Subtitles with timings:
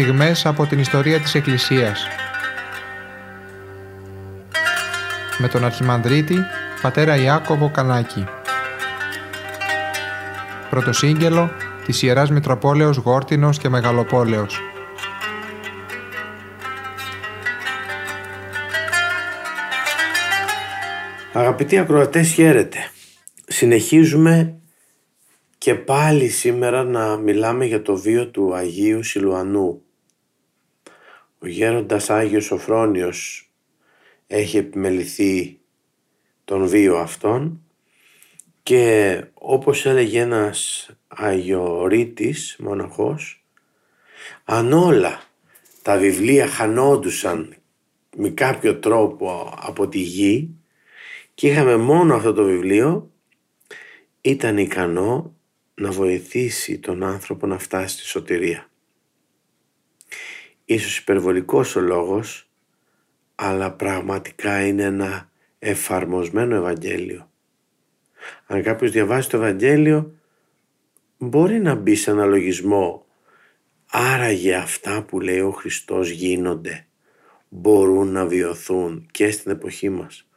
[0.00, 2.06] στιγμές από την ιστορία της Εκκλησίας.
[5.38, 6.36] Με τον Αρχιμανδρίτη,
[6.82, 8.24] πατέρα Ιάκωβο Κανάκη.
[10.70, 11.50] Πρωτοσύγγελο
[11.84, 14.60] της Ιεράς Μητροπόλεως Γόρτινος και Μεγαλοπόλεως.
[21.32, 22.78] Αγαπητοί ακροατές χαίρετε.
[23.46, 24.58] Συνεχίζουμε
[25.58, 29.85] και πάλι σήμερα να μιλάμε για το βίο του Αγίου Σιλουανού.
[31.46, 33.50] Ο γέροντας Άγιος Σοφρόνιος
[34.26, 35.58] έχει επιμεληθεί
[36.44, 37.62] τον βίο αυτόν
[38.62, 43.44] και όπως έλεγε ένας Αγιορείτης μοναχός
[44.44, 45.22] αν όλα
[45.82, 47.56] τα βιβλία χανόντουσαν
[48.16, 50.50] με κάποιο τρόπο από τη γη
[51.34, 53.10] και είχαμε μόνο αυτό το βιβλίο
[54.20, 55.34] ήταν ικανό
[55.74, 58.70] να βοηθήσει τον άνθρωπο να φτάσει στη σωτηρία.
[60.68, 62.50] Ίσως υπερβολικός ο λόγος,
[63.34, 67.30] αλλά πραγματικά είναι ένα εφαρμοσμένο Ευαγγέλιο.
[68.46, 70.14] Αν κάποιος διαβάσει το Ευαγγέλιο,
[71.18, 73.06] μπορεί να μπει σε ένα λογισμό.
[73.90, 76.86] Άραγε αυτά που λέει ο Χριστός γίνονται,
[77.48, 80.28] μπορούν να βιωθούν και στην εποχή μας.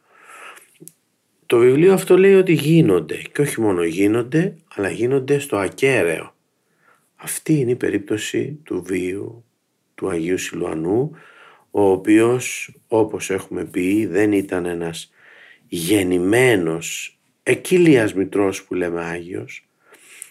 [1.46, 6.34] Το βιβλίο αυτό λέει ότι γίνονται και όχι μόνο γίνονται, αλλά γίνονται στο ακέραιο.
[7.16, 9.44] Αυτή είναι η περίπτωση του βίου
[10.00, 11.10] του Αγίου Σιλουανού,
[11.70, 15.12] ο οποίος όπως έχουμε πει δεν ήταν ένας
[15.68, 19.68] γεννημένος εκκύλιας μητρός που λέμε Άγιος,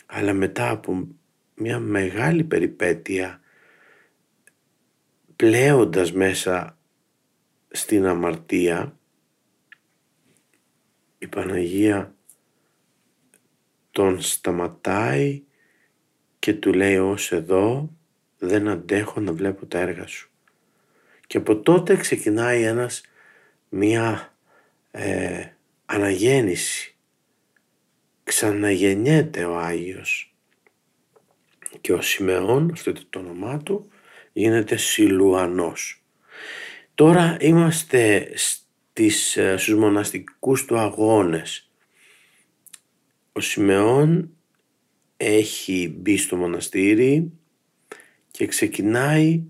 [0.06, 1.08] αλλά μετά από
[1.56, 3.42] μια μεγάλη περιπέτεια
[5.36, 6.78] πλέοντας μέσα
[7.70, 8.98] στην αμαρτία
[11.18, 12.16] η Παναγία
[13.92, 15.44] τον σταματάει
[16.40, 17.99] και του λέει ως εδώ
[18.40, 20.32] δεν αντέχω να βλέπω τα έργα σου.
[21.28, 23.02] Και από τότε ξεκινάει ένας
[23.70, 24.36] μία
[24.92, 25.46] ε,
[25.86, 26.96] αναγέννηση.
[28.24, 30.36] Ξαναγεννιέται ο Άγιος.
[31.82, 33.90] Και ο Σιμεών, αυτό είναι το όνομά του,
[34.34, 36.04] γίνεται Σιλουανός.
[36.96, 41.72] Τώρα είμαστε στις, ε, στους μοναστικούς του αγώνες.
[43.32, 44.32] Ο Σιμεών
[45.18, 47.39] έχει μπει στο μοναστήρι
[48.40, 49.44] και ξεκινάει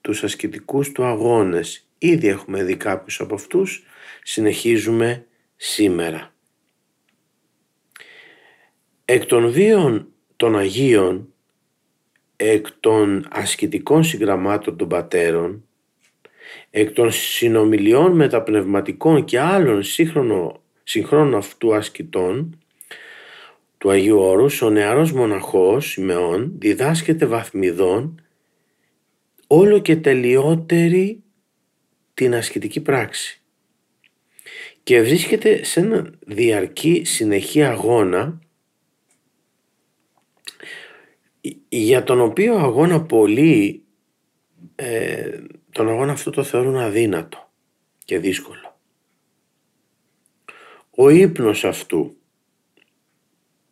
[0.00, 1.88] τους ασκητικούς του αγώνες.
[1.98, 3.82] Ήδη έχουμε δει κάποιους από αυτούς,
[4.22, 5.26] συνεχίζουμε
[5.56, 6.34] σήμερα.
[9.04, 11.32] Εκ των βίων των Αγίων,
[12.36, 15.68] εκ των ασκητικών συγγραμμάτων των πατέρων,
[16.70, 22.58] εκ των συνομιλιών μεταπνευματικών και άλλων σύγχρονο, συγχρόνων αυτού ασκητών
[23.88, 28.22] του Αγίου Όρους, ο νεαρός μοναχός Σιμεών διδάσκεται βαθμιδών
[29.46, 31.22] όλο και τελειότερη
[32.14, 33.42] την ασκητική πράξη
[34.82, 38.38] και βρίσκεται σε ένα διαρκή συνεχή αγώνα
[41.68, 43.84] για τον οποίο αγώνα πολλοί
[44.74, 47.50] ε, τον αγώνα αυτό το θεωρούν αδύνατο
[48.04, 48.78] και δύσκολο.
[50.90, 52.17] Ο ύπνος αυτού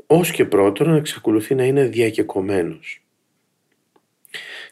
[0.07, 3.01] ως και πρώτον εξακολουθεί να είναι διακεκομένος.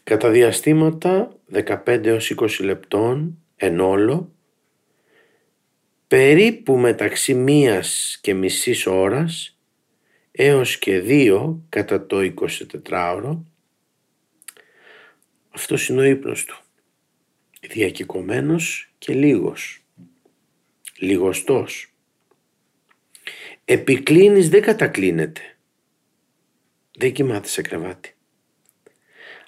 [0.02, 4.32] Κατά διαστήματα 15 έως 20 λεπτών εν όλο,
[6.08, 9.58] περίπου μεταξύ μίας και μισής ώρας
[10.30, 12.20] έως και δύο κατά το
[12.88, 13.38] 24ωρο,
[15.50, 16.56] αυτός είναι ο ύπνος του
[17.60, 19.84] διακεκομένος και λίγος,
[20.98, 21.93] λιγοστός.
[23.64, 25.40] Επικλίνεις δεν κατακλίνεται,
[26.98, 28.14] δεν κοιμάται σε κρεβάτι,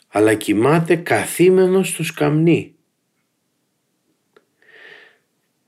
[0.08, 2.74] αλλά κοιμάται καθήμενος στο σκαμνί.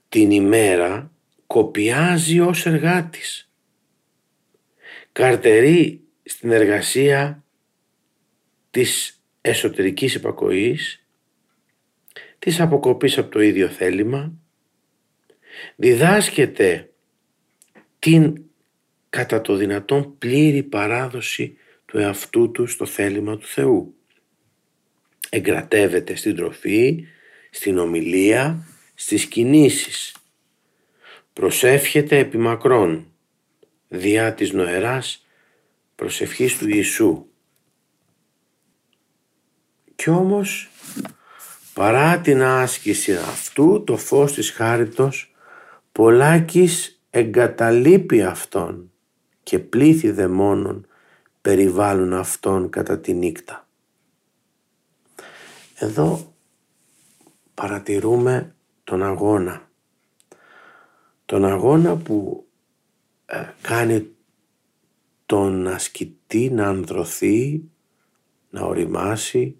[0.09, 1.11] Την ημέρα
[1.47, 3.51] κοπιάζει ως εργάτης.
[5.11, 7.43] Καρτερεί στην εργασία
[8.69, 11.03] της εσωτερικής υπακοής
[12.39, 14.33] της αποκοπής από το ίδιο θέλημα,
[15.75, 16.91] διδάσκεται
[17.99, 18.48] την
[19.09, 23.95] κατά το δυνατόν πλήρη παράδοση του εαυτού του στο θέλημα του Θεού.
[25.29, 27.05] Εγκρατεύεται στην τροφή,
[27.49, 30.15] στην ομιλία, στις κινήσεις.
[31.33, 33.13] Προσεύχεται επί μακρόν,
[33.87, 35.25] διά της νοεράς
[35.95, 37.25] προσευχής του Ιησού.
[39.95, 40.69] Κι όμως
[41.79, 45.33] Παρά την άσκηση αυτού το φως της χάριτος
[45.91, 48.88] πολλάκις εγκαταλείπει αυτόν
[49.49, 50.87] και πλήθη δαιμόνων
[51.41, 53.67] περιβάλλουν αυτόν κατά τη νύχτα.
[55.75, 56.33] Εδώ
[57.53, 59.69] παρατηρούμε τον αγώνα.
[61.25, 62.47] Τον αγώνα που
[63.25, 64.15] ε, κάνει
[65.25, 67.63] τον ασκητή να ανδρωθεί,
[68.49, 69.57] να οριμάσει,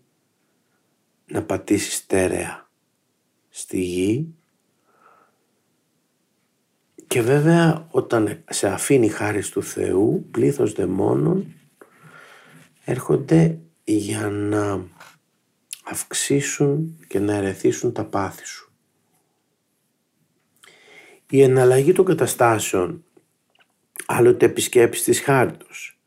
[1.25, 2.69] να πατήσει στέρεα
[3.49, 4.33] στη γη
[7.09, 11.53] και βέβαια όταν σε αφήνει χάρη του Θεού πλήθος δαιμόνων
[12.85, 14.85] έρχονται για να
[15.83, 18.71] αυξήσουν και να ερεθίσουν τα πάθη σου.
[21.29, 23.03] Η εναλλαγή των καταστάσεων
[24.05, 25.99] άλλοτε επισκέψεις της χάριτος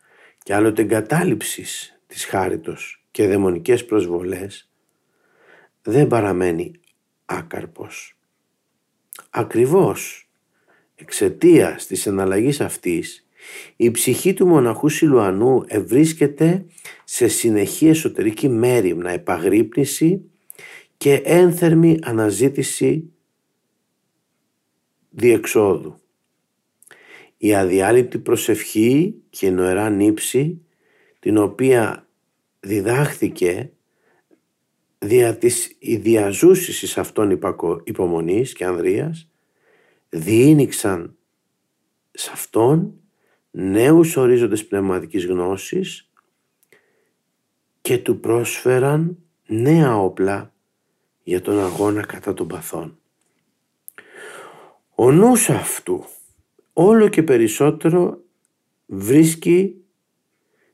[0.43, 1.65] και άλλοτε εγκατάλειψη
[2.07, 4.71] της χάριτος και δαιμονικές προσβολές
[5.83, 6.81] δεν παραμένει
[7.25, 8.17] άκαρπος.
[9.31, 10.22] Ακριβώς
[11.03, 13.27] εξαιτία της εναλλαγής αυτής
[13.77, 16.65] η ψυχή του μοναχού Σιλουανού ευρίσκεται
[17.05, 20.31] σε συνεχή εσωτερική μέρημνα, επαγρύπνηση
[20.97, 23.13] και ένθερμη αναζήτηση
[25.11, 25.97] διεξόδου.
[27.37, 30.61] Η αδιάλειπτη προσευχή και νοερά νύψη
[31.19, 32.09] την οποία
[32.61, 33.71] διδάχθηκε
[34.99, 37.41] δια της ιδιαζούσης αυτών
[37.85, 39.32] υπομονής και ανδρείας
[40.15, 41.17] διήνυξαν
[42.11, 42.95] σε αυτόν
[43.51, 46.11] νέους ορίζοντες πνευματικής γνώσης
[47.81, 50.55] και του πρόσφεραν νέα όπλα
[51.23, 52.99] για τον αγώνα κατά των παθών.
[54.95, 56.05] Ο νους αυτού
[56.73, 58.23] όλο και περισσότερο
[58.87, 59.85] βρίσκει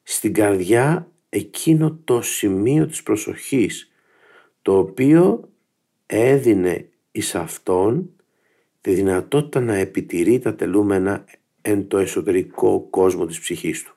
[0.02, 3.92] στην καρδιά εκείνο το σημείο της προσοχής
[4.62, 5.50] το οποίο
[6.06, 8.12] έδινε εις αυτόν
[8.80, 11.24] τη δυνατότητα να επιτηρεί τα τελούμενα
[11.60, 13.96] εν το εσωτερικό κόσμο της ψυχής του.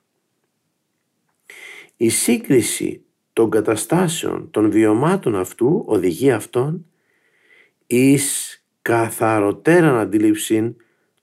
[1.98, 6.86] Η σύγκριση των καταστάσεων των βιωμάτων αυτού οδηγεί αυτόν
[7.88, 10.75] εις καθαροτέραν αντίληψη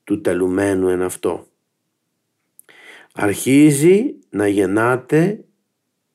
[0.03, 1.47] του τελουμένου εν αυτό.
[3.13, 5.43] Αρχίζει να γεννάται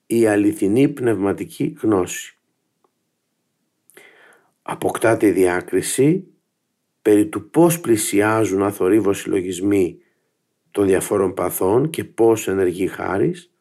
[0.06, 2.38] η αληθινή πνευματική γνώση.
[4.62, 6.33] Αποκτάται η διάκριση
[7.04, 9.98] περί του πώς πλησιάζουν αθορύβως συλλογισμοί
[10.70, 13.52] των διαφόρων παθών και πώς ενεργεί χάρις,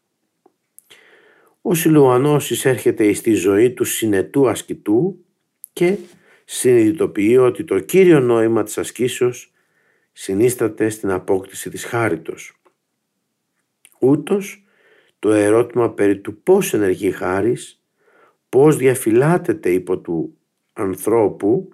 [1.62, 5.26] ο Σιλουανός εισέρχεται στη ζωή του συνετού ασκητού
[5.74, 5.98] και
[6.46, 9.54] συνειδητοποιεί ότι το κύριο νόημα της ασκήσεως
[10.12, 12.62] συνίσταται στην απόκτηση της χάριτος.
[14.00, 14.66] Ούτως
[15.20, 17.84] το ερώτημα περί του πώς ενεργεί χάρις,
[18.50, 20.38] πώς διαφυλάτεται υπό του
[20.74, 21.70] ανθρώπου,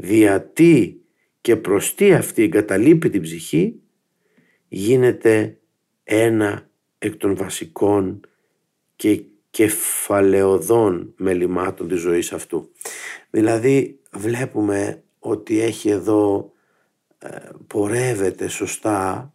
[0.00, 1.00] διατί
[1.40, 3.80] και προς τι αυτή εγκαταλείπει την ψυχή
[4.68, 5.58] γίνεται
[6.04, 8.20] ένα εκ των βασικών
[8.96, 12.70] και κεφαλαιοδών μελημάτων της ζωής αυτού.
[13.30, 16.52] Δηλαδή βλέπουμε ότι έχει εδώ
[17.18, 17.28] ε,
[17.66, 19.32] πορεύεται σωστά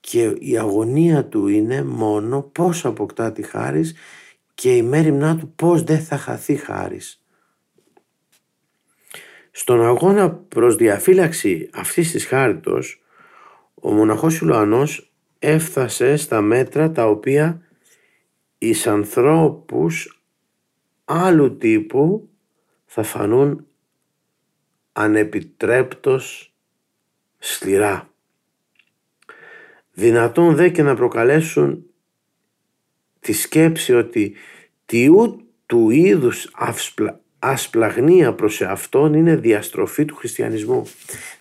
[0.00, 3.94] και η αγωνία του είναι μόνο πώς αποκτά τη χάρις
[4.54, 7.19] και η μέρημνά του πώς δεν θα χαθεί χάρις.
[9.50, 13.02] Στον αγώνα προς διαφύλαξη αυτής της χάριτος,
[13.74, 17.62] ο μοναχός Ιλουανός έφτασε στα μέτρα τα οποία
[18.58, 20.22] εις ανθρώπους
[21.04, 22.28] άλλου τύπου
[22.84, 23.66] θα φανούν
[24.92, 26.54] ανεπιτρέπτος
[27.38, 28.10] σκληρά.
[29.92, 31.84] Δυνατόν δε και να προκαλέσουν
[33.20, 34.34] τη σκέψη ότι
[34.86, 35.08] τι
[35.66, 36.50] του είδους
[37.42, 40.86] ασπλαγνία προς εαυτόν είναι διαστροφή του χριστιανισμού.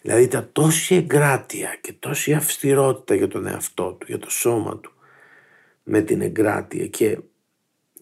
[0.02, 4.92] Δηλαδή τα τόση εγκράτεια και τόση αυστηρότητα για τον εαυτό του, για το σώμα του
[5.84, 7.20] με την εγκράτεια και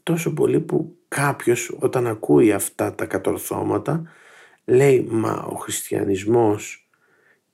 [0.03, 4.11] τόσο πολύ που κάποιος όταν ακούει αυτά τα κατορθώματα
[4.65, 6.89] λέει μα ο χριστιανισμός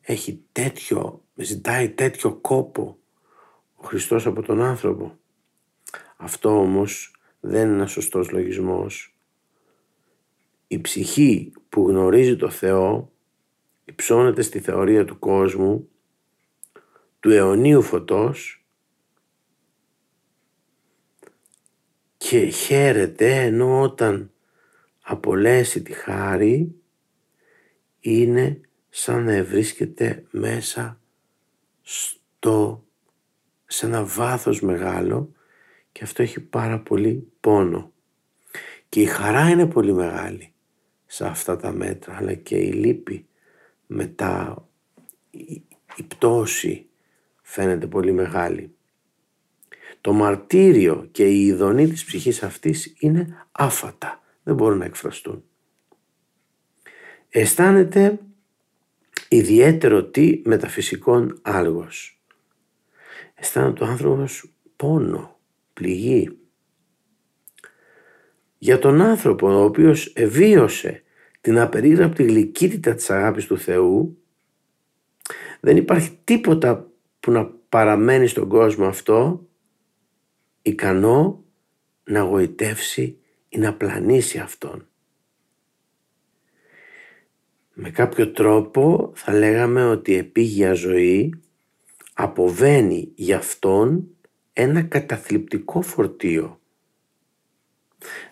[0.01, 2.97] έχει τέτοιο, ζητάει τέτοιο κόπο
[3.75, 5.17] ο Χριστός από τον άνθρωπο.
[6.17, 9.12] Αυτό όμως δεν είναι ένας σωστός λογισμός
[10.73, 13.11] η ψυχή που γνωρίζει το Θεό
[13.85, 15.89] υψώνεται στη θεωρία του κόσμου,
[17.19, 18.65] του αιωνίου φωτός
[22.17, 24.31] και χαίρεται ενώ όταν
[25.01, 26.75] απολέσει τη χάρη
[27.99, 30.99] είναι σαν να βρίσκεται μέσα
[31.81, 32.85] στο,
[33.65, 35.33] σε ένα βάθος μεγάλο
[35.91, 37.91] και αυτό έχει πάρα πολύ πόνο.
[38.89, 40.52] Και η χαρά είναι πολύ μεγάλη
[41.13, 43.27] σε αυτά τα μέτρα αλλά και η λύπη
[43.87, 44.67] μετά
[45.29, 45.61] η,
[45.95, 46.89] η πτώση
[47.41, 48.75] φαίνεται πολύ μεγάλη.
[50.01, 54.23] Το μαρτύριο και η ειδονή της ψυχής αυτής είναι άφατα.
[54.43, 55.43] Δεν μπορούν να εκφραστούν.
[57.29, 58.19] Αισθάνεται
[59.29, 62.21] ιδιαίτερο τι μεταφυσικών άλγος.
[63.33, 65.39] Αισθάνεται ο άνθρωπος πόνο,
[65.73, 66.37] πληγή.
[68.57, 71.02] Για τον άνθρωπο ο οποίος εβίωσε
[71.43, 74.17] την απερίγραπτη γλυκύτητα της αγάπης του Θεού
[75.59, 76.87] δεν υπάρχει τίποτα
[77.19, 79.47] που να παραμένει στον κόσμο αυτό
[80.61, 81.43] ικανό
[82.03, 83.17] να γοητεύσει
[83.49, 84.87] ή να πλανήσει αυτόν.
[87.73, 91.33] Με κάποιο τρόπο θα λέγαμε ότι η επίγεια ζωή
[92.13, 94.07] αποβαίνει για αυτόν
[94.53, 96.59] ένα καταθλιπτικό φορτίο.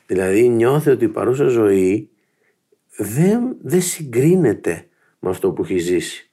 [0.06, 2.10] Δηλαδή νιώθει ότι η παρούσα ζωή
[3.04, 4.90] δεν, δεν συγκρίνεται
[5.20, 6.32] με αυτό που έχει ζήσει.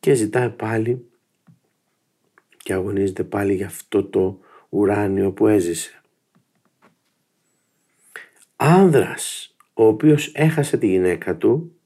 [0.00, 1.10] Και ζητάει πάλι
[2.56, 6.02] και αγωνίζεται πάλι για αυτό το ουράνιο που έζησε.
[8.56, 11.78] Άνδρας ο οποίος έχασε τη γυναίκα του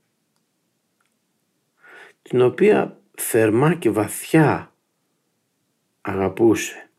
[2.23, 4.75] την οποία θερμά και βαθιά
[6.01, 6.91] αγαπούσε.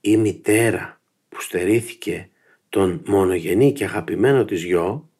[0.00, 2.30] Η μητέρα που στερήθηκε
[2.70, 5.10] τον μονογενή και αγαπημένο της γιο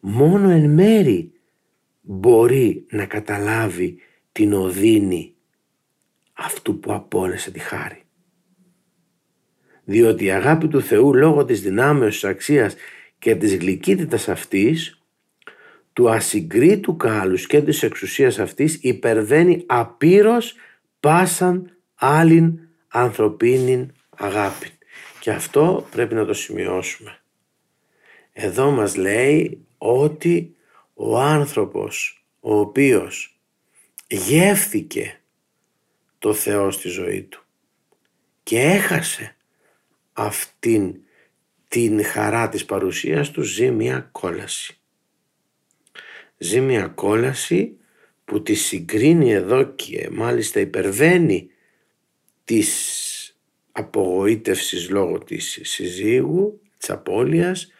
[0.00, 1.32] μόνο εν μέρη
[2.00, 3.98] μπορεί να καταλάβει
[4.32, 5.34] την οδύνη
[6.32, 8.02] αυτού που απόλυσε τη χάρη.
[9.84, 12.74] Διότι η αγάπη του Θεού λόγω της δυνάμεως της αξίας
[13.18, 15.02] και της γλυκύτητας αυτής
[15.92, 20.54] του ασυγκρίτου κάλους και της εξουσίας αυτής υπερβαίνει απείρως
[21.00, 24.77] πάσαν άλλην ανθρωπίνην αγάπη.
[25.20, 27.20] Και αυτό πρέπει να το σημειώσουμε.
[28.32, 30.56] Εδώ μας λέει ότι
[30.94, 33.40] ο άνθρωπος ο οποίος
[34.06, 35.20] γεύθηκε
[36.18, 37.44] το Θεό στη ζωή του
[38.42, 39.36] και έχασε
[40.12, 40.94] αυτήν
[41.68, 44.78] την χαρά της παρουσίας του ζει μια κόλαση.
[46.38, 47.76] Ζει μια κόλαση
[48.24, 51.50] που τη συγκρίνει εδώ και μάλιστα υπερβαίνει
[52.44, 53.07] της
[53.78, 57.72] απογοήτευσης λόγω της συζύγου, της απώλειας,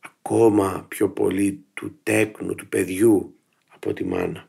[0.00, 3.34] ακόμα πιο πολύ του τέκνου, του παιδιού
[3.68, 4.46] από τη μάνα.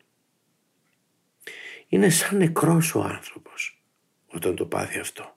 [1.88, 3.81] Είναι σαν νεκρός ο άνθρωπος
[4.27, 5.36] όταν το πάθει αυτό.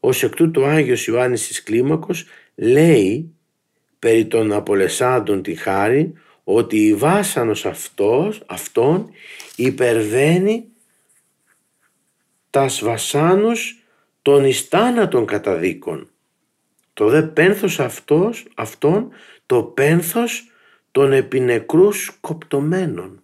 [0.00, 3.34] Ως εκ τούτου ο Άγιος Ιωάννης της Κλίμακος λέει
[3.98, 6.12] περί των απολεσάντων τη χάρη
[6.44, 9.10] ότι η βάσανος αυτός, αυτόν
[9.56, 10.68] υπερβαίνει
[12.50, 13.80] τας βασάνους
[14.26, 16.10] των ιστάνατων καταδίκων.
[16.92, 19.10] Το δε πένθος αυτός, αυτόν
[19.46, 20.50] το πένθος
[20.90, 23.22] των επινεκρούς κοπτωμένων.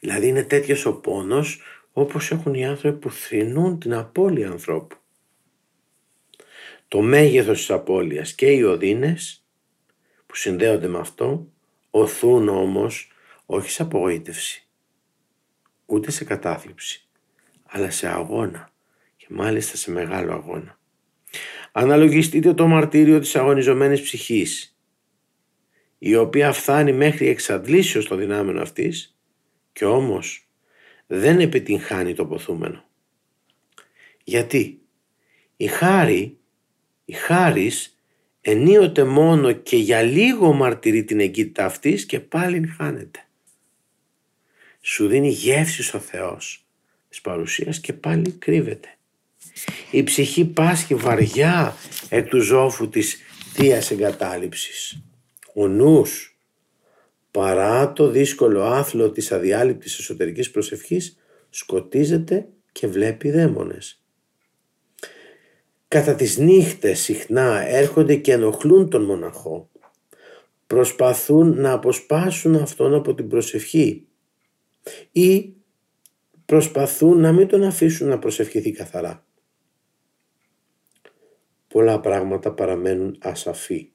[0.00, 1.60] Δηλαδή είναι τέτοιος ο πόνος
[1.92, 4.96] όπως έχουν οι άνθρωποι που θρυνούν την απώλεια ανθρώπου.
[6.88, 9.44] Το μέγεθος της απώλειας και οι οδύνες
[10.26, 11.48] που συνδέονται με αυτό
[11.90, 13.12] οθούν όμως
[13.46, 14.66] όχι σε απογοήτευση
[15.86, 17.05] ούτε σε κατάθλιψη
[17.76, 18.70] αλλά σε αγώνα
[19.16, 20.78] και μάλιστα σε μεγάλο αγώνα.
[21.72, 24.78] Αναλογιστείτε το μαρτύριο της αγωνιζομένης ψυχής
[25.98, 29.18] η οποία φτάνει μέχρι εξαντλήσεως το δυνάμενο αυτής
[29.72, 30.48] και όμως
[31.06, 32.84] δεν επιτυγχάνει το ποθούμενο.
[34.24, 34.80] Γιατί
[35.56, 36.38] η χάρη,
[37.04, 37.98] η χάρις
[38.40, 43.28] ενίοτε μόνο και για λίγο μαρτυρεί την εγκύτητα αυτής και πάλι χάνεται.
[44.80, 46.65] Σου δίνει γεύση ο Θεός
[47.16, 48.88] της παρουσίας και πάλι κρύβεται.
[49.90, 51.76] Η ψυχή πάσχει βαριά
[52.08, 53.16] εκ του ζώφου της
[53.52, 55.02] θείας εγκατάλειψης.
[55.54, 56.38] Ο νους,
[57.30, 61.16] παρά το δύσκολο άθλο της αδιάλειπτης εσωτερικής προσευχής,
[61.50, 64.02] σκοτίζεται και βλέπει δαίμονες.
[65.88, 69.70] Κατά τις νύχτες συχνά έρχονται και ενοχλούν τον μοναχό.
[70.66, 74.06] Προσπαθούν να αποσπάσουν αυτόν από την προσευχή
[75.12, 75.55] ή
[76.46, 79.26] προσπαθούν να μην τον αφήσουν να προσευχηθεί καθαρά.
[81.68, 83.90] Πολλά πράγματα παραμένουν ασαφή.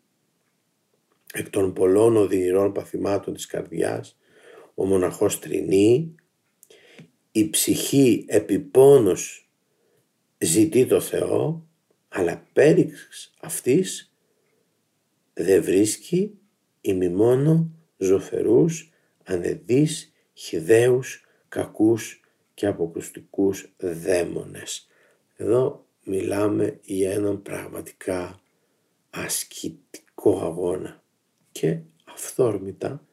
[1.33, 4.17] Εκ των πολλών οδυνηρών παθημάτων της καρδιάς,
[4.75, 6.15] ο μοναχός τρινεί,
[7.31, 9.49] η ψυχή επιπόνος
[10.37, 11.67] ζητεί το Θεό,
[12.07, 14.13] αλλά πέριξ αυτής
[15.33, 16.37] δεν βρίσκει
[16.81, 18.91] ημιμόνο ζωφερούς,
[19.23, 22.20] ανεδείς, χιδαίους, κακούς
[22.61, 24.87] και αποκρουστικούς δαίμονες.
[25.35, 28.41] Εδώ μιλάμε για έναν πραγματικά
[29.09, 31.03] ασκητικό αγώνα
[31.51, 33.05] και αυθόρμητα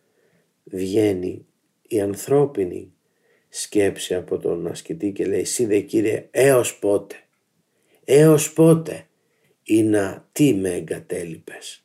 [0.64, 1.47] βγαίνει
[1.83, 2.93] η ανθρώπινη
[3.49, 7.14] σκέψη από τον ασκητή και λέει «Εσύ δε Κύριε έως πότε,
[8.05, 9.07] έως πότε
[9.62, 11.85] ή να τι με εγκατέλειπες».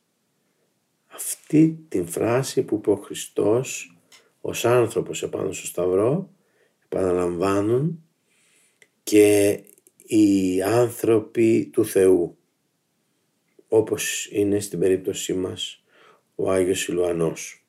[1.07, 3.97] Αυτή την φράση που είπε ο Χριστός
[4.41, 6.33] ως άνθρωπος επάνω στο Σταυρό
[6.93, 8.03] επαναλαμβάνουν
[9.03, 9.59] και
[10.05, 12.37] οι άνθρωποι του Θεού
[13.67, 15.83] όπως είναι στην περίπτωσή μας
[16.35, 17.65] ο Άγιος Ιλουανός.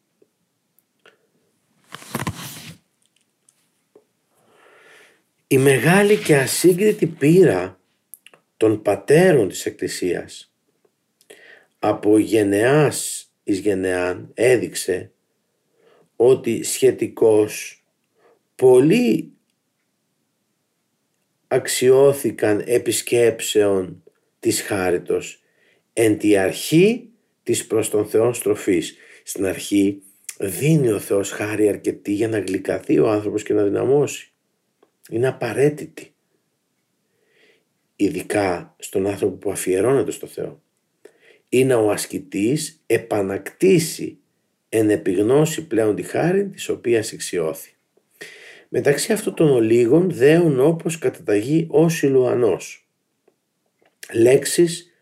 [5.46, 7.80] Η μεγάλη και ασύγκριτη πείρα
[8.56, 10.54] των πατέρων της Εκκλησίας
[11.78, 15.12] από γενεάς εις γενεάν έδειξε
[16.16, 17.83] ότι σχετικώς
[18.54, 19.32] πολλοί
[21.46, 24.02] αξιώθηκαν επισκέψεων
[24.40, 25.42] της χάριτος
[25.92, 27.08] εν τη αρχή
[27.42, 28.96] της προς τον Θεό στροφής.
[29.24, 30.02] Στην αρχή
[30.38, 34.32] δίνει ο Θεός χάρη αρκετή για να γλυκαθεί ο άνθρωπος και να δυναμώσει.
[35.10, 36.14] Είναι απαραίτητη.
[37.96, 40.62] Ειδικά στον άνθρωπο που αφιερώνεται στο Θεό.
[41.48, 44.18] Είναι ο ασκητής επανακτήσει
[44.68, 47.73] εν επιγνώσει πλέον τη χάρη της οποίας εξιώθη.
[48.76, 52.88] Μεταξύ αυτών των ολίγων δέουν όπως καταταγεί ο Σιλουανός.
[54.12, 54.92] Λέξεις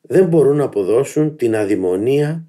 [0.00, 2.46] δεν μπορούν να αποδώσουν την αδημονία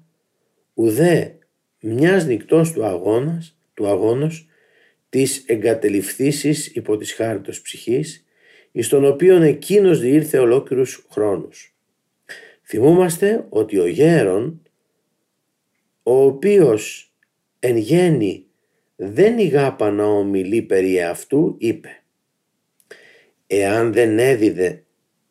[0.74, 1.38] ουδέ
[1.80, 4.48] μιας νυχτός του αγώνας, του αγώνος
[5.08, 8.24] της εγκατελειφθήσης υπό της χάριτος ψυχής,
[8.72, 11.76] εις τον οποίον εκείνος διήρθε ολόκληρους χρόνους.
[12.62, 14.62] Θυμούμαστε ότι ο γέρον,
[16.02, 17.12] ο οποίος
[17.58, 18.44] εν γέννη
[19.02, 22.02] δεν ηγάπα να ομιλεί περί αυτού, είπε
[23.46, 24.84] «Εάν δεν έδιδε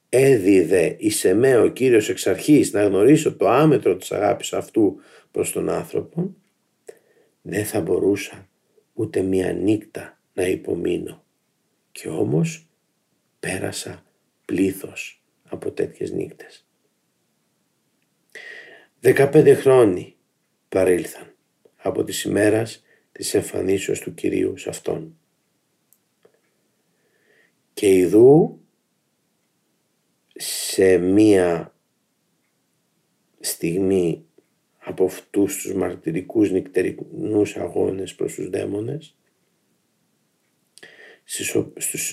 [0.09, 4.99] έδιδε εις εμέ ο Κύριος εξ αρχής να γνωρίσω το άμετρο της αγάπης αυτού
[5.31, 6.35] προς τον άνθρωπο,
[7.41, 8.49] δεν θα μπορούσα
[8.93, 11.23] ούτε μία νύχτα να υπομείνω.
[11.91, 12.69] Και όμως
[13.39, 14.03] πέρασα
[14.45, 16.67] πλήθος από τέτοιες νύχτες.
[18.99, 20.15] Δεκαπέντε χρόνοι
[20.69, 21.35] παρήλθαν
[21.75, 25.17] από τις ημέρας της εμφανίσεως του Κυρίου σε Αυτόν.
[27.73, 28.59] Και ειδού
[30.33, 31.75] σε μία
[33.39, 34.25] στιγμή
[34.77, 39.15] από αυτούς τους μαρτυρικούς νυκτερινούς αγώνες προς τους δαίμονες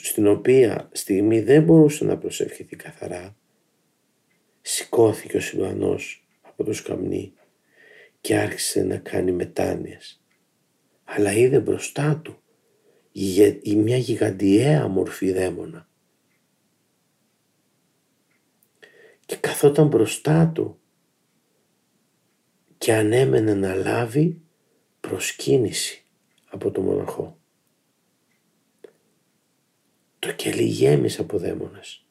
[0.02, 3.36] στην οποία στιγμή δεν μπορούσε να προσευχηθεί καθαρά
[4.60, 7.32] σηκώθηκε ο Σιλουανός από το σκαμνί
[8.20, 10.20] και άρχισε να κάνει μετάνοιες
[11.08, 12.40] αλλά είδε μπροστά του
[13.76, 15.88] μια γιγαντιαία μορφή δαίμονα
[19.26, 20.78] και καθόταν μπροστά του
[22.78, 24.40] και ανέμενε να λάβει
[25.00, 26.04] προσκύνηση
[26.50, 27.38] από το μοναχό.
[30.18, 32.06] Το κελί γέμισε από δαίμονες.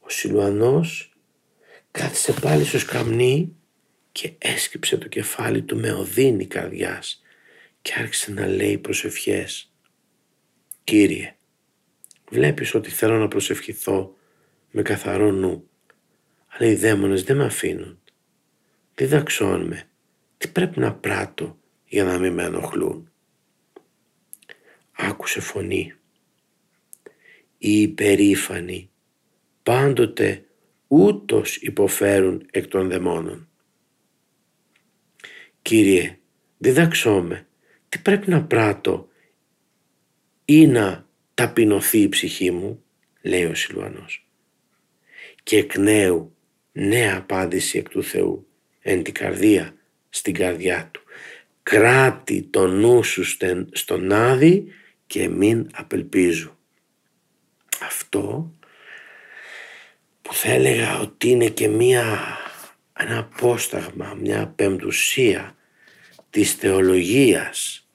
[0.00, 1.16] Ο Σιλουανός
[1.90, 3.56] κάθισε πάλι στο σκαμνί
[4.12, 7.22] και έσκυψε το κεφάλι του με οδύνη καρδιάς
[7.88, 9.72] και άρχισε να λέει προσευχές.
[10.84, 11.36] Κύριε,
[12.30, 14.16] βλέπεις ότι θέλω να προσευχηθώ
[14.70, 15.68] με καθαρό νου.
[16.48, 18.00] Αλλά οι δαίμονες δεν με αφήνουν.
[18.94, 19.74] Διδαξών
[20.36, 23.12] Τι πρέπει να πράττω για να μην με ενοχλούν.
[24.92, 25.94] Άκουσε φωνή.
[27.58, 28.90] Οι υπερήφανοι
[29.62, 30.44] πάντοτε
[30.88, 33.48] ούτως υποφέρουν εκ των δαιμόνων.
[35.62, 36.18] Κύριε,
[36.58, 37.22] διδαξώ
[37.88, 39.08] τι πρέπει να πράττω
[40.44, 42.82] ή να ταπεινωθεί η ψυχή μου,
[43.22, 44.28] λέει ο Σιλουανός
[45.48, 46.36] και εκ νέου
[46.72, 48.46] νέα απάντηση εκ του Θεού
[48.80, 49.74] εν την καρδία
[50.08, 51.02] στην καρδιά του.
[51.62, 53.24] Κράτη το νου σου
[53.72, 54.72] στον άδει
[55.06, 56.56] και μην απελπίζου.
[57.82, 58.52] Αυτό
[60.22, 62.18] που θα έλεγα ότι είναι και μία,
[62.98, 65.56] ένα απόσταγμα, μια πεμπτουσία
[66.30, 67.88] της θεολογίας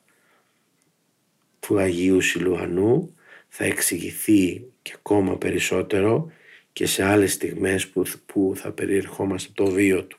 [1.60, 3.16] του Αγίου Σιλουανού
[3.48, 6.32] θα εξηγηθεί και ακόμα περισσότερο
[6.74, 10.18] και σε άλλες στιγμές που, που θα περιερχόμαστε το βίο του.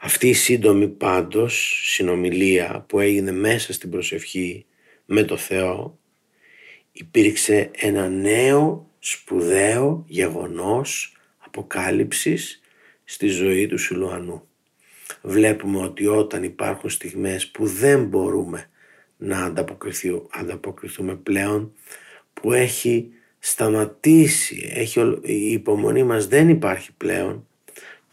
[0.00, 4.66] Αυτή η σύντομη πάντως συνομιλία που έγινε μέσα στην προσευχή
[5.04, 5.98] με το Θεό
[6.92, 12.60] υπήρξε ένα νέο σπουδαίο γεγονός αποκάλυψης
[13.04, 14.47] στη ζωή του Σιλουανού.
[15.22, 18.70] Βλέπουμε ότι όταν υπάρχουν στιγμές που δεν μπορούμε
[19.16, 19.54] να
[20.30, 21.72] ανταποκριθούμε πλέον,
[22.34, 27.46] που έχει σταματήσει, έχει, η υπομονή μας δεν υπάρχει πλέον,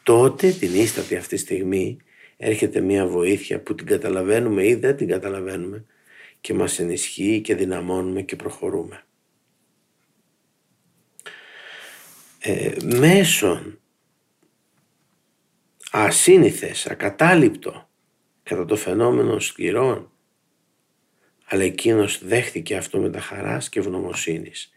[0.03, 1.97] τότε την ίστατη αυτή στιγμή
[2.37, 5.85] έρχεται μια βοήθεια που την καταλαβαίνουμε ή δεν την καταλαβαίνουμε
[6.41, 9.03] και μας ενισχύει και δυναμώνουμε και προχωρούμε.
[12.39, 13.79] Ε, μέσον
[16.03, 17.89] ασύνηθες, ακατάληπτο
[18.43, 20.09] κατά το φαινόμενο σκληρών
[21.45, 24.73] αλλά εκείνος δέχτηκε αυτό με τα χαράς και ευγνωμοσύνης.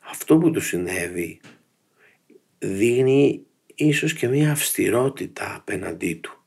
[0.00, 1.40] Αυτό που του συνέβη
[2.58, 6.44] δείχνει ίσως και μια αυστηρότητα απέναντί του.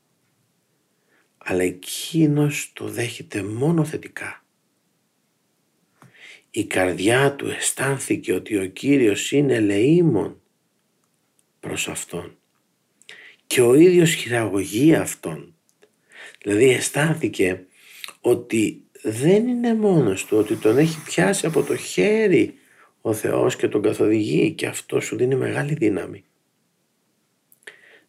[1.38, 4.44] Αλλά εκείνος το δέχεται μόνο θετικά.
[6.50, 10.40] Η καρδιά του αισθάνθηκε ότι ο Κύριος είναι ελεήμων
[11.60, 12.39] προς Αυτόν
[13.50, 15.54] και ο ίδιος χειραγωγεί Αυτόν.
[16.42, 17.66] Δηλαδή αισθάνθηκε
[18.20, 22.54] ότι δεν είναι μόνος του, ότι τον έχει πιάσει από το χέρι
[23.00, 26.24] ο Θεός και τον καθοδηγεί και αυτό σου δίνει μεγάλη δύναμη.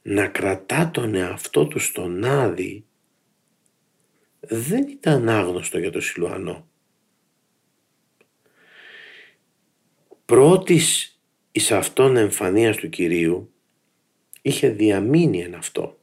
[0.01, 2.85] Να κρατά τον εαυτό του στον άδει
[4.39, 6.67] δεν ήταν άγνωστο για το Σιλουανό.
[10.25, 11.19] Πρώτης
[11.51, 13.51] εις αυτόν εμφανίας του Κυρίου
[14.41, 15.99] είχε διαμείνει εν αυτό.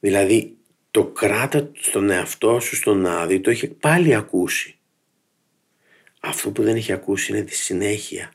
[0.00, 0.56] Δηλαδή
[0.90, 4.78] το κράτα στον εαυτό σου στον άδει το είχε πάλι ακούσει.
[6.20, 8.32] Αυτό που δεν έχει ακούσει είναι τη συνέχεια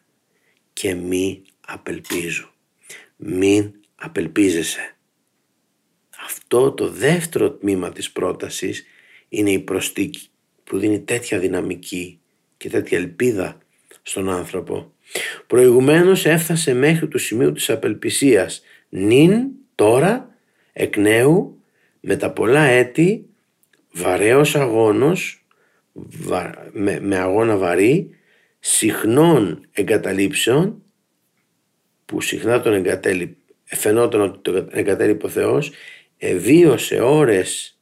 [0.73, 2.53] και μη απελπίζω.
[3.15, 4.95] Μην απελπίζεσαι.
[6.25, 8.85] Αυτό το δεύτερο τμήμα της πρότασης
[9.29, 10.29] είναι η προστίκη
[10.63, 12.19] που δίνει τέτοια δυναμική
[12.57, 13.57] και τέτοια ελπίδα
[14.01, 14.94] στον άνθρωπο.
[15.47, 18.61] Προηγουμένως έφτασε μέχρι το σημείο της απελπισίας.
[18.89, 20.35] Νυν τώρα
[20.73, 21.63] εκ νέου
[21.99, 23.29] με τα πολλά έτη
[23.91, 25.45] βαρέως αγώνος
[26.71, 28.09] με, με αγώνα βαρύ
[28.59, 30.81] συχνών εγκαταλείψεων
[32.05, 35.71] που συχνά τον εγκατέλειπε φαινόταν ότι τον εγκατέλειπε ο Θεός
[36.37, 37.79] βίωσε ώρες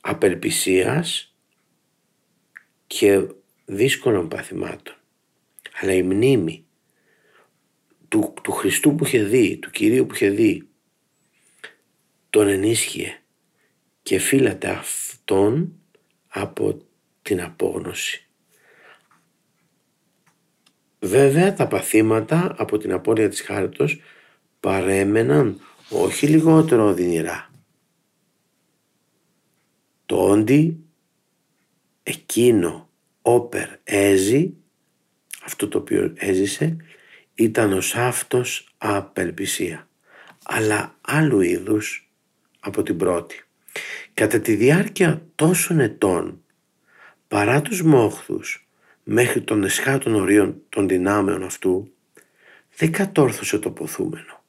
[0.00, 1.34] απελπισίας
[2.86, 3.26] και
[3.64, 4.95] δύσκολων παθημάτων.
[5.80, 6.66] Αλλά η μνήμη
[8.08, 10.68] του, του Χριστού που είχε δει, του Κυρίου που είχε δει,
[12.30, 13.22] τον ενίσχυε
[14.02, 15.72] και φύλατε αυτόν
[16.28, 16.78] από
[17.22, 18.26] την απόγνωση.
[20.98, 24.00] Βέβαια τα παθήματα από την απώλεια της χάριτος
[24.60, 25.60] παρέμεναν
[25.90, 27.50] όχι λιγότερο οδυνηρά.
[30.06, 30.78] Το όντι
[32.02, 32.88] εκείνο
[33.22, 34.54] όπερ έζη,
[35.46, 36.76] αυτό το οποίο έζησε,
[37.34, 39.88] ήταν ο σάφτος απελπισία,
[40.44, 42.10] αλλά άλλου είδους
[42.60, 43.44] από την πρώτη.
[44.14, 46.42] Κατά τη διάρκεια τόσων ετών,
[47.28, 48.68] παρά τους μόχθους,
[49.02, 51.92] μέχρι των εσχάτων ορίων των δυνάμεων αυτού,
[52.76, 54.44] δεν κατόρθωσε το ποθούμενο.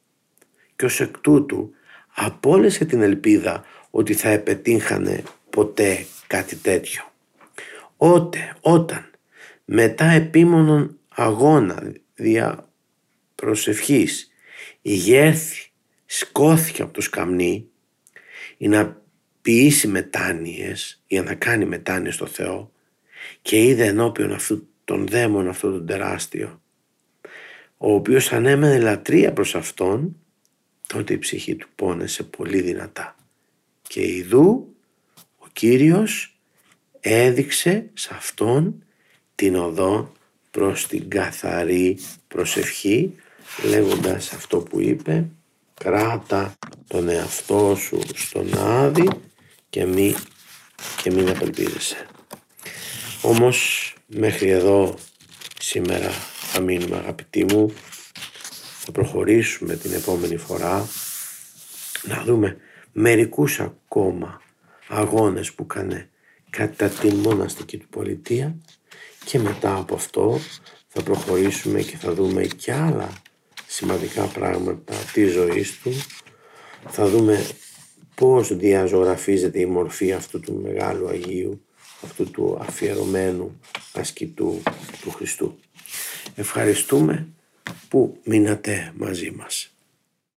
[0.76, 1.70] Και ως εκ τούτου
[2.14, 7.02] απόλυσε την ελπίδα ότι θα επετύχανε ποτέ κάτι τέτοιο.
[7.96, 9.07] Ότε, όταν,
[9.70, 12.68] μετά επίμονον αγώνα δια
[13.34, 14.30] προσευχής,
[14.82, 15.70] η γέρθη
[16.06, 17.68] σκόθηκε από το σκαμνί
[18.56, 19.02] ή να
[19.42, 22.72] ποιήσει μετάνοιες για να κάνει μετάνοιες στο Θεό
[23.42, 26.60] και είδε ενώπιον αυτού τον δαίμον αυτό τον τεράστιο
[27.76, 30.16] ο οποίος ανέμενε λατρεία προς αυτόν
[30.86, 33.16] τότε η ψυχή του πόνεσε πολύ δυνατά.
[33.82, 34.74] Και ειδού
[35.38, 36.38] ο Κύριος
[37.00, 38.82] έδειξε σε αυτόν
[39.38, 40.12] την οδό
[40.50, 41.98] προς την καθαρή
[42.28, 43.14] προσευχή
[43.64, 45.28] λέγοντας αυτό που είπε
[45.74, 46.54] κράτα
[46.86, 49.08] τον εαυτό σου στον άδει
[49.70, 50.14] και μη
[51.02, 52.06] και μην απελπίζεσαι.
[53.22, 54.94] Όμως μέχρι εδώ
[55.58, 56.10] σήμερα
[56.50, 57.72] θα μείνουμε αγαπητοί μου.
[58.80, 60.88] Θα προχωρήσουμε την επόμενη φορά
[62.02, 62.56] να δούμε
[62.92, 64.42] μερικούς ακόμα
[64.88, 66.10] αγώνες που κάνε
[66.58, 68.56] κατά την μοναστική του πολιτεία
[69.24, 70.38] και μετά από αυτό
[70.88, 73.22] θα προχωρήσουμε και θα δούμε και άλλα
[73.66, 75.90] σημαντικά πράγματα της ζωής του.
[76.88, 77.46] Θα δούμε
[78.14, 81.64] πώς διαζωγραφίζεται η μορφή αυτού του μεγάλου Αγίου,
[82.04, 83.60] αυτού του αφιερωμένου
[83.92, 84.62] ασκητού
[85.00, 85.58] του Χριστού.
[86.34, 87.28] Ευχαριστούμε
[87.88, 89.77] που μείνατε μαζί μας.